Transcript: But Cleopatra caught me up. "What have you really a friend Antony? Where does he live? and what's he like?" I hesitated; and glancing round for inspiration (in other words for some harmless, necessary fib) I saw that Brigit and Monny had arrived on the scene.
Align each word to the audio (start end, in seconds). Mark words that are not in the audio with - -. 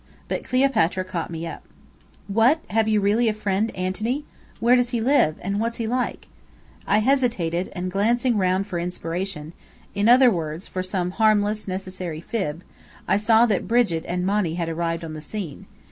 But 0.27 0.43
Cleopatra 0.43 1.03
caught 1.03 1.29
me 1.29 1.45
up. 1.45 1.61
"What 2.27 2.61
have 2.71 2.87
you 2.87 2.99
really 2.99 3.29
a 3.29 3.33
friend 3.35 3.69
Antony? 3.75 4.25
Where 4.59 4.75
does 4.75 4.89
he 4.89 4.99
live? 4.99 5.35
and 5.41 5.59
what's 5.59 5.77
he 5.77 5.85
like?" 5.85 6.27
I 6.87 6.97
hesitated; 6.97 7.69
and 7.73 7.91
glancing 7.91 8.35
round 8.35 8.65
for 8.65 8.79
inspiration 8.79 9.53
(in 9.93 10.09
other 10.09 10.31
words 10.31 10.65
for 10.65 10.81
some 10.81 11.11
harmless, 11.11 11.67
necessary 11.67 12.19
fib) 12.19 12.63
I 13.07 13.17
saw 13.17 13.45
that 13.45 13.67
Brigit 13.67 14.03
and 14.07 14.25
Monny 14.25 14.55
had 14.55 14.69
arrived 14.69 15.05
on 15.05 15.13
the 15.13 15.21
scene. 15.21 15.67